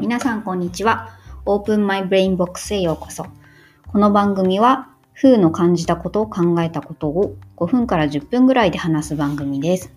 [0.00, 1.08] 皆さんこんにちは。
[1.44, 3.26] Open My Brain Box へようこそ。
[3.88, 9.92] この番組は、風の感じたことを考えたことを5分から10分ぐらいで話す番組です。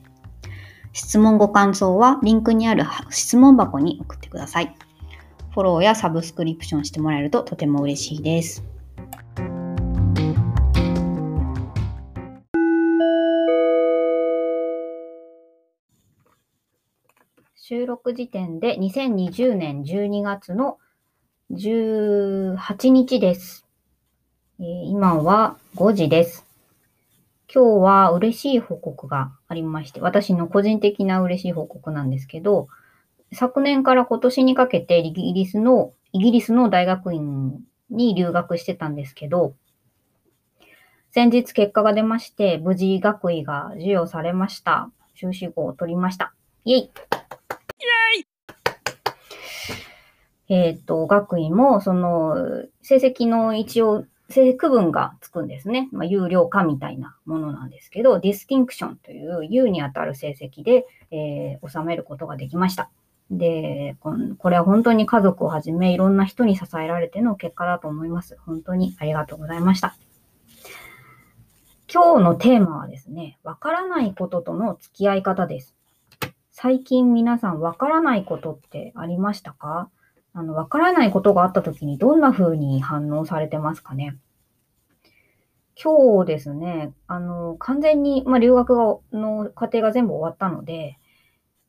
[0.91, 4.75] 質問ご感想はリンクにある質問箱に送ってください。
[5.51, 8.63] フォローやサブスクリプションしてもらえるととても嬉しいです。
[17.71, 20.77] 収録時点で2020年12月の
[21.51, 23.65] 18日です。
[24.59, 26.45] えー今は5時です。
[27.47, 32.67] 今日は嬉しい報告がありまして、私の個人的な嬉しい報告なんですけど、
[33.31, 37.57] 昨年から今年にかけてイギリスの、イギリスの大学院
[37.89, 39.55] に留学してたんですけど、
[41.11, 44.91] 先日結果が出まして、無事学位が授与されました。
[45.15, 46.33] 修士号を取りました。
[46.65, 46.91] イェイ
[50.53, 52.35] えっ、と、学位も、その、
[52.81, 55.87] 成績の一応、成績区分がつくんですね。
[55.93, 62.89] まあ、有料化みたいなものなんですけど、ディスティンクションという優に当たる成績で、えー収めることができました。
[63.29, 68.37] で、ここれは本当に家族をはじめいろんな人に支えられての結果だと思います。
[68.45, 69.95] 本当にありがとうございました。
[71.93, 75.75] 今日のテーマはですね、わからないこととの付き合い方です。
[76.51, 79.89] 最近皆さんわからないことってありましたか？
[80.33, 84.17] あの、わからないことがあった時にどんな風に反応されてますかね？
[85.81, 90.97] 今日ですね、あの、完全に、まあ、留学の過程が全部終わったので、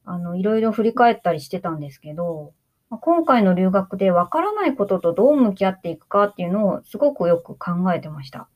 [0.05, 2.53] あの、いろいろ振り返ったりしてたんですけど、
[2.91, 8.49] 今回の留学でわからないこととどう向き合っていくかっていうのをすごくよく考えてました。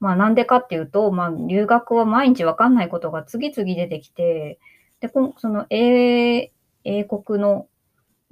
[0.00, 4.58] まあなんでかっていうと、まあ留学は毎日わかんないことが次々出てきて、
[5.00, 6.50] で、こその英、
[6.82, 7.68] 英国の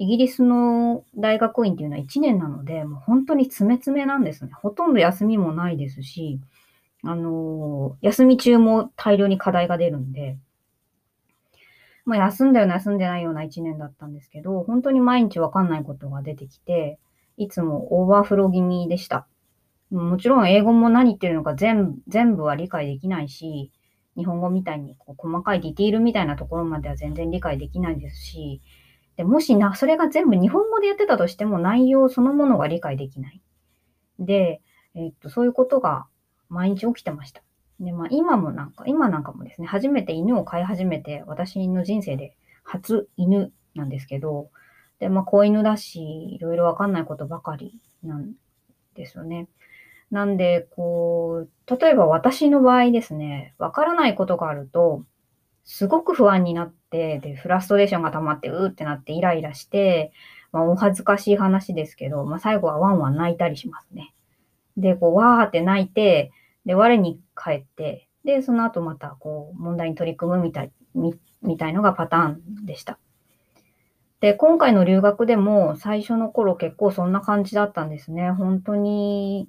[0.02, 4.52] イギリスの大学院っていうのは1年なので、もう本当に詰め詰めなんですね。
[4.52, 6.40] ほとんど休みもないですし、
[7.04, 10.38] あのー休み中も大量に課題が出るんで、
[12.04, 16.98] まあ休んだような休んでないような1年だったんですけど、本当に毎日わかんないことが出てきて、
[17.36, 19.26] いつもオーバーフロー気味でした。
[19.90, 23.70] もちろん英語も何言ってるのか全全部は理解できないし、
[24.16, 28.60] 日本語みたいにこう細かいディティールみたいなところまでは全然理解できないですし、
[29.16, 33.42] でもしな、それが全部日本語でやってたとしても内容そのものが理解できない。
[34.18, 34.62] で、
[34.94, 36.06] えっと、そういうことが
[36.48, 37.42] 毎日起きてました。
[37.80, 44.50] で、まあ今もなんか、今なんかもですね、初めて犬を飼い始めて、私の人生で初犬なんですけど、
[44.98, 48.32] で、まあ子犬だし、いろいろわかんないことばかりなん
[48.94, 49.48] ですよね。
[50.10, 55.04] なんで、こう、例えば私の場合ですね、わからないことがあると、
[55.64, 60.12] すごく不安になって、で、フラストレーションが溜まって、うーってなって、イライラして、
[60.52, 64.12] まあ、お恥ずかしい話ですけど、まあ、最後はワンワン泣いたりしますね。
[64.76, 66.30] で、こう、わーって泣いて、
[66.66, 72.98] で、我に返って、で、その後また、こう、問題に取り組むみたい、み、みたいのがパターンでした。
[74.20, 78.30] で、今回の留学でも、最初の頃結構そんな感じだったんですね。
[78.30, 79.48] 本当に、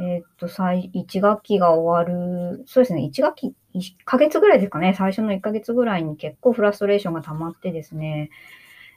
[0.00, 8.30] えっと、最、1学期が終わる、そうですね、1学期、1ヶ月ぐらいですかね、最初の1ヶ月ぐらいに結構フラストレーションが溜まってですね、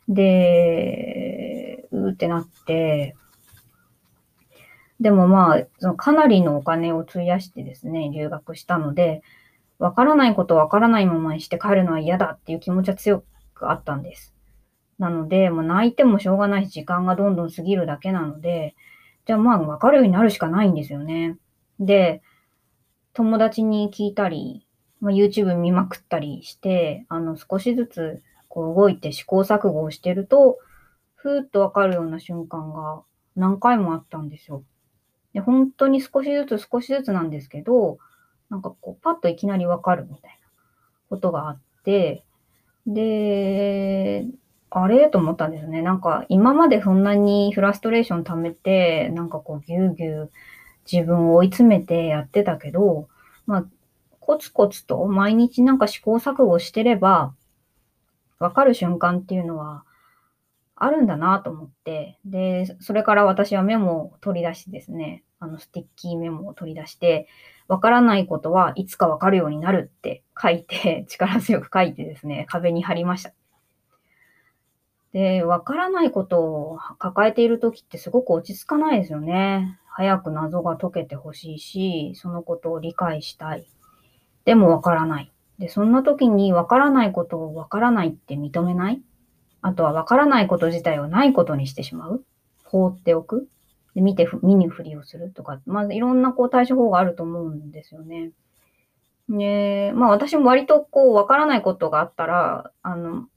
[0.08, 3.16] で、うーってなって、
[5.00, 9.24] でもまあ、そのかなりのお金を費やしてですね、留学したので、
[9.80, 13.24] わからないことわからないままにして帰るのは嫌だっていう気持ちは強
[13.56, 14.36] くあったんです。
[15.00, 18.76] なので、もう泣いてもしょうがないし、時間がどんどん過ぎるだけなので、
[19.26, 21.38] じゃあまあ分かるようになるしかないんですよね。
[21.80, 22.22] で、
[23.14, 24.66] 友達に聞いたり、
[25.00, 30.60] まあ、YouTube 見まくったりして、あの少しずつこう動いて試行錯誤をしてると、
[31.16, 33.04] ふーっと分かるような瞬間が
[33.36, 34.64] 何回もあったんですよ。
[35.34, 37.98] で、本当に少しずつ少しずつなんですけど、
[38.50, 40.48] なんかこうパッといきなり分かるみたいな
[41.10, 42.24] ことがあって、
[42.86, 44.26] で、
[44.74, 45.10] あれ？
[45.10, 45.82] と思ったんですね。
[45.82, 50.32] なんか今までそんなにフラストレーション溜めて、なんかこうぎゅうぎゅう
[50.90, 53.10] 自分を追い詰めてやってたけど、
[53.46, 53.66] まあ、
[54.20, 57.34] コツコツと毎日なんか試行錯誤してれば、
[58.40, 59.84] わかる瞬間っていうのは
[60.76, 67.28] あるんだなと思って、で、それから私はメモを取り出してですね、あの sticky メモを取り出して、
[67.68, 73.34] わからないことはいつかわかるようになるって書いて、力強く書いてですね、壁に貼りました。
[75.14, 79.80] で、わからないことを抱えているときってすごく落ち着かないですよね。
[79.88, 83.66] 早く謎が解けてほしいし、そのことを理解したい。
[84.46, 85.32] でもわからない。
[85.60, 89.02] で、そんな時にわからないことをわからないって認めない
[89.62, 92.24] あとはわからないこと自体をないことにしてしまう。
[92.64, 93.48] 放っておく。
[93.94, 98.32] で見て見ぬふりをするとか、まあ、いろんなこう対処法があると思うんですよね。
[99.28, 103.28] ねまあ私も割とこうわからないことがあったら、あの、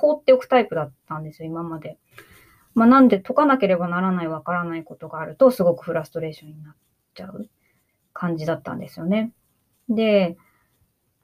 [0.00, 1.98] 放っておくタイプだったんですよ、今まで。
[2.74, 6.74] まあなんで解かなければならないわからないことがあると、すごくフラストレーションになっ
[7.14, 7.48] ちゃう
[8.12, 9.32] 感じだったんですよね。
[9.88, 10.36] で、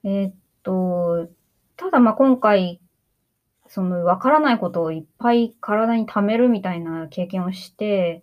[0.04, 1.28] えー、っと、
[1.76, 2.80] ただまあ今回、
[3.68, 8.22] そのわからないことをいっぱい体に溜めるみたいな経験をして、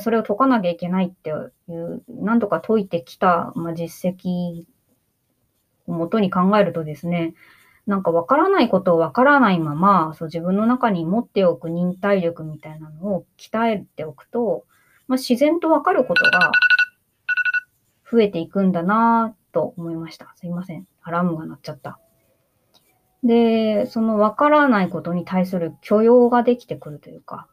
[0.00, 4.64] それを解かなきゃいけないっていう、何とか解いてきた、まあ、実績
[5.86, 7.34] をもとに考えるとですね、
[7.86, 14.64] なんかわからないことをわからないまま、そう自分の中に持っておく忍耐力みたいなのを鍛えておくと、
[15.06, 16.50] まあ、自然とわかることが
[18.10, 20.32] 増えていくんだなぁと思いました。
[20.36, 20.86] すいません。
[21.02, 22.00] アラームが鳴っちゃった。
[23.22, 27.48] で、そのわからないことに対する許容ができてくるというか、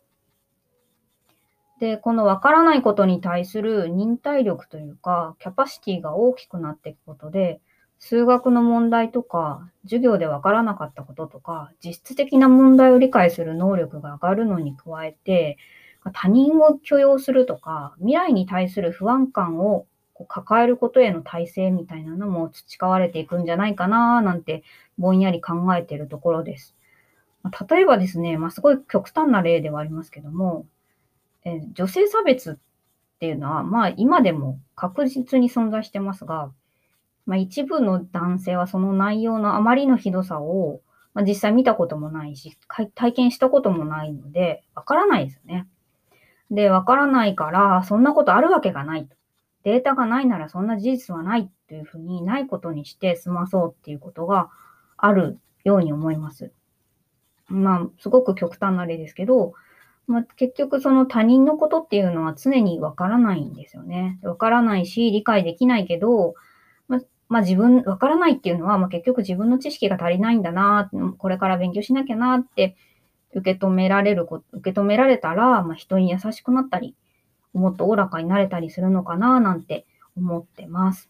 [1.79, 7.61] で、このわからないことに対する忍耐力というか、キャパシティが大きくなっていくことで、
[8.05, 15.57] 数学の問題とか、授業でわからなかったこととか、実質的な問題を理解する能力が上がるのに加えて、
[16.11, 19.87] 他人を許容するとか、未来に対する不安感を
[20.27, 24.63] 抱えることへの体制みたいなのも培われていくんじゃないかななんて
[24.97, 26.75] ぼんやり考えているところです。
[27.69, 30.65] 例えばですね、まあ、すごい極端な例ではありますけども、
[31.45, 32.55] え女性差別っ
[33.21, 36.51] ていうのは、まあ今でも確実に存在してますが、
[37.25, 40.81] まあ一部の男性はその内容のあまりのひどさを、
[41.13, 42.57] まあ、実際見たこともないし、
[42.95, 45.67] 体験したこともないので、わからないですよね。
[46.49, 49.07] で、わからないから、そんなことあるわけがない。
[49.63, 54.49] データがないならそんな事実はないっていうふうにないことにして済まそうっていうことが
[54.97, 56.51] あるように思います。
[57.47, 59.53] まあ、すごく極端な例ですけど、
[60.05, 64.19] まあ、結局その他人のことっていうのは常にわからないんですよね。
[64.21, 66.35] わからないし、理解できないけど、
[67.33, 72.75] まあ、自分、わからないっていうのは、まあ、結局自分の知識が足りないんだな、これから勉強しなきゃなって
[73.33, 76.95] 受け止められるこ、受け止められたら、まあ、人に優しくなったり、
[77.51, 81.09] もっとおおらかになれたりするのかな、なんて思ってます。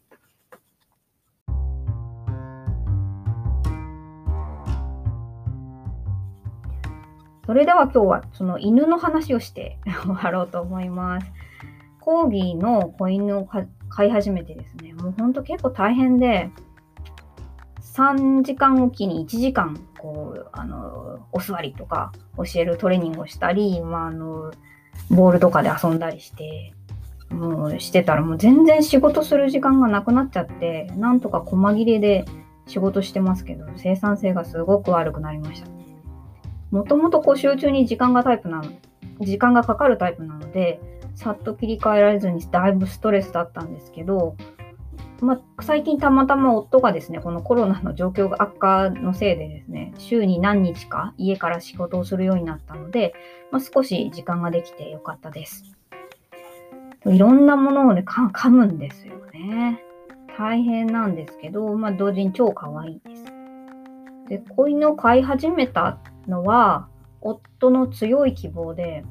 [7.46, 11.30] それでは今日はその犬の話をして終わろうと思います。
[12.00, 13.46] コーギーの子犬を
[13.96, 16.50] 飼い始めてですね、もうほんと結構大変で、
[17.96, 24.52] 3時間おきに1時間、こう、あの、お座りとか教えるトレーニングをしたり、まあ、あの、
[25.12, 26.74] ボールとかで遊んだりして、
[27.30, 32.26] もうしてたらもう全然仕事する時間がなくなっちゃって、なんとか細切れで
[32.66, 35.68] 仕事してますけど、生産性がすごく悪くなりました。
[36.72, 38.72] もともとこう集中に時間がタイプなの、
[39.22, 40.80] 時間がかかるタイプなので、
[41.16, 44.36] さっと切り替えられずにだいぶストレスだったんですけど、
[45.22, 53.14] まあ、最近たまたま夫がですね、このコロナの状況が悪化のせいでですね、週に何日か家から仕事をするようになったので、
[53.52, 55.64] まあ、少し時間ができてよかったです。
[57.06, 59.82] いろんなものをね、噛むんですよね。
[60.38, 63.24] 大変なんですけど、まあ、同時に超可愛いです。
[64.30, 66.88] で、子犬を飼い始めたのは、
[67.22, 69.06] 夫の強い希望で、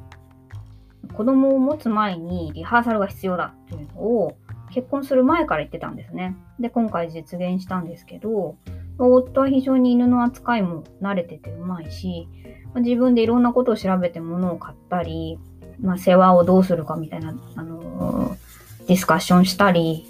[1.17, 4.37] 子供を持つ前にリハーサルが必要だっていうのを
[4.73, 6.37] 結婚する前から言ってたんですね。
[6.59, 8.57] で、今回実現したんですけど、
[8.99, 12.29] 夫は非常に犬の扱いも慣れててうまいし、
[12.77, 15.39] 自分でいろんなことを調べて物を買ったり、
[15.81, 20.07] まあ、世話をどうするかみたいな、あのー、ディスカッションしたり、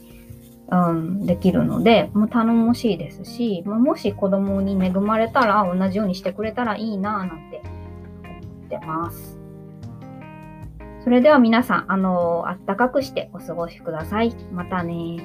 [0.71, 7.63] うん、できるので、もう頼もしいですし、まあ、もし子供に恵まれたら同じようにしてくれたらいいなぁなんて
[8.25, 9.42] 思ってます。
[11.05, 14.35] それでは皆さん、あのー、あったかくしてお過ごしください。
[14.53, 15.19] またね